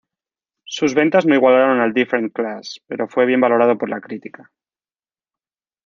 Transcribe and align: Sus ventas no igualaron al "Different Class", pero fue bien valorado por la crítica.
Sus 0.65 0.95
ventas 0.95 1.27
no 1.27 1.35
igualaron 1.35 1.79
al 1.79 1.93
"Different 1.93 2.33
Class", 2.33 2.81
pero 2.87 3.07
fue 3.07 3.27
bien 3.27 3.39
valorado 3.39 3.77
por 3.77 3.87
la 3.87 4.01
crítica. 4.01 4.51